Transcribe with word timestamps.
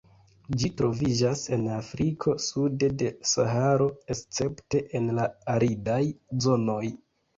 Ĝi 0.61 0.69
troviĝas 0.77 1.43
en 1.57 1.67
Afriko 1.75 2.33
sude 2.47 2.89
de 3.01 3.11
Saharo, 3.33 3.91
escepte 4.15 4.83
en 5.01 5.13
la 5.19 5.29
aridaj 5.57 6.01
zonoj. 6.47 6.83